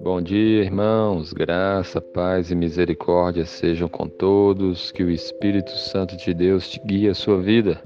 [0.00, 1.32] Bom dia, irmãos.
[1.32, 4.92] Graça, paz e misericórdia sejam com todos.
[4.92, 7.82] Que o Espírito Santo de Deus te guie a sua vida.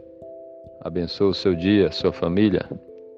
[0.80, 2.69] Abençoe o seu dia, sua família.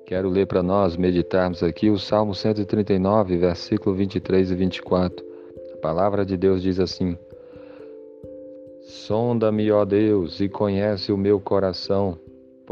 [0.07, 5.25] Quero ler para nós meditarmos aqui o Salmo 139, versículo 23 e 24.
[5.75, 7.17] A palavra de Deus diz assim:
[8.83, 12.19] Sonda-me, ó Deus, e conhece o meu coração.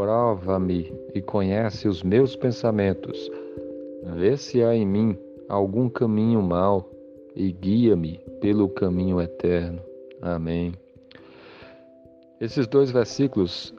[0.01, 3.31] Prova-me e conhece os meus pensamentos.
[4.17, 6.89] Vê se há em mim algum caminho mau
[7.36, 9.82] e guia-me pelo caminho eterno.
[10.23, 10.73] Amém.
[12.40, 13.75] Esses dois versículos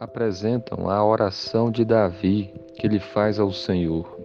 [0.00, 4.18] apresentam a oração de Davi que ele faz ao Senhor.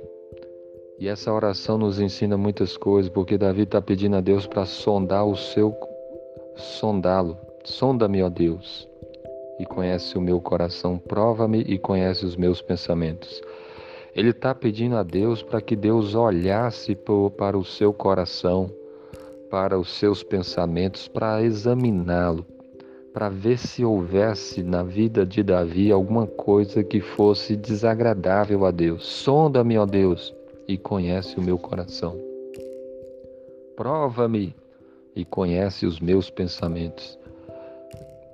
[0.97, 5.27] E essa oração nos ensina muitas coisas, porque Davi está pedindo a Deus para sondar
[5.27, 5.75] o seu,
[6.55, 7.37] sondá-lo.
[7.65, 8.87] Sonda-me, ó Deus,
[9.59, 13.41] e conhece o meu coração, prova-me e conhece os meus pensamentos.
[14.15, 16.95] Ele está pedindo a Deus para que Deus olhasse
[17.37, 18.69] para o seu coração,
[19.49, 22.45] para os seus pensamentos, para examiná-lo,
[23.11, 29.05] para ver se houvesse na vida de Davi alguma coisa que fosse desagradável a Deus.
[29.05, 30.33] Sonda-me, ó Deus,
[30.67, 32.19] e conhece o meu coração.
[33.75, 34.55] Prova-me
[35.15, 37.22] e conhece os meus pensamentos.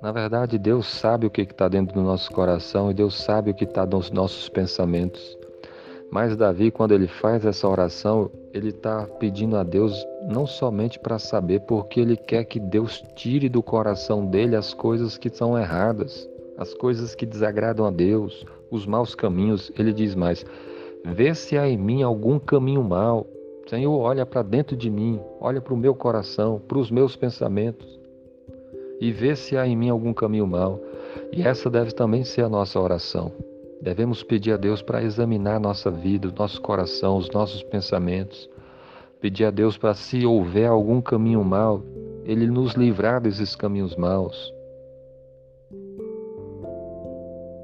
[0.02, 3.54] Na verdade, Deus sabe o que está dentro do nosso coração e Deus sabe o
[3.54, 5.36] que está nos nossos pensamentos.
[6.10, 11.18] Mas Davi, quando ele faz essa oração, ele está pedindo a Deus não somente para
[11.18, 16.26] saber, porque ele quer que Deus tire do coração dele as coisas que são erradas,
[16.56, 19.70] as coisas que desagradam a Deus, os maus caminhos.
[19.78, 20.46] Ele diz mais:
[21.04, 23.26] Vê se há em mim algum caminho mau.
[23.68, 27.99] Senhor, olha para dentro de mim, olha para o meu coração, para os meus pensamentos
[29.00, 30.78] e vê se há em mim algum caminho mau.
[31.32, 33.32] E essa deve também ser a nossa oração.
[33.80, 38.48] Devemos pedir a Deus para examinar nossa vida, nosso coração, os nossos pensamentos.
[39.20, 41.82] Pedir a Deus para, se houver algum caminho mau,
[42.24, 44.52] Ele nos livrar desses caminhos maus.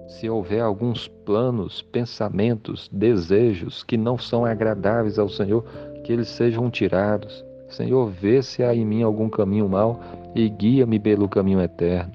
[0.08, 5.64] Se houver alguns planos, pensamentos, desejos que não são agradáveis ao Senhor,
[6.02, 7.44] que eles sejam tirados.
[7.68, 10.00] Senhor, vê se há em mim algum caminho mau
[10.34, 12.12] e guia-me pelo caminho eterno.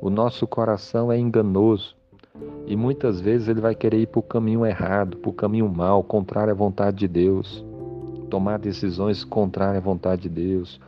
[0.00, 1.96] O nosso coração é enganoso.
[2.66, 6.02] E muitas vezes ele vai querer ir para o caminho errado, para o caminho mal,
[6.02, 7.64] contrário à vontade de Deus.
[8.30, 10.80] Tomar decisões contrárias à vontade de Deus.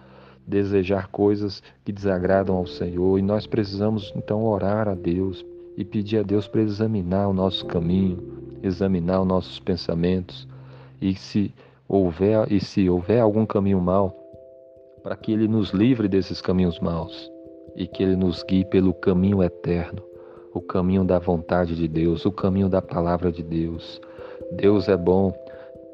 [0.47, 3.19] Desejar coisas que desagradam ao Senhor.
[3.19, 5.44] E nós precisamos então orar a Deus
[5.77, 8.19] e pedir a Deus para examinar o nosso caminho,
[8.62, 10.49] examinar os nossos pensamentos.
[11.00, 11.53] E se
[11.89, 14.15] houver, e se houver algum caminho mal,
[15.03, 17.31] para que Ele nos livre desses caminhos maus
[17.75, 20.03] e que Ele nos guie pelo caminho eterno
[20.57, 24.01] o caminho da vontade de Deus, o caminho da palavra de Deus.
[24.53, 25.35] Deus é bom.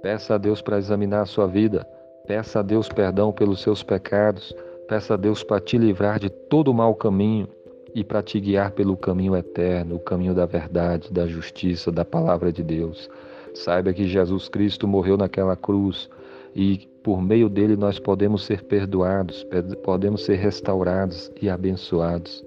[0.00, 1.84] Peça a Deus para examinar a sua vida.
[2.26, 4.54] Peça a Deus perdão pelos seus pecados.
[4.88, 7.48] Peça a Deus para te livrar de todo o mau caminho
[7.94, 12.52] e para te guiar pelo caminho eterno, o caminho da verdade, da justiça, da palavra
[12.52, 13.10] de Deus.
[13.54, 16.08] Saiba que Jesus Cristo morreu naquela cruz
[16.54, 19.46] e por meio dele nós podemos ser perdoados,
[19.82, 22.44] podemos ser restaurados e abençoados.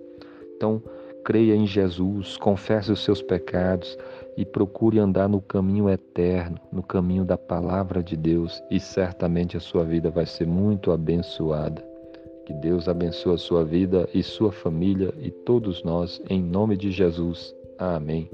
[0.56, 0.82] Então,
[1.24, 3.98] creia em Jesus, confesse os seus pecados
[4.38, 9.60] e procure andar no caminho eterno, no caminho da palavra de Deus, e certamente a
[9.60, 11.84] sua vida vai ser muito abençoada.
[12.46, 16.92] Que Deus abençoe a sua vida e sua família e todos nós, em nome de
[16.92, 17.56] Jesus.
[17.80, 18.30] Amém.